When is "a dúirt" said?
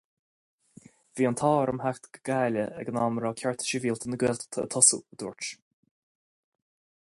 5.13-5.53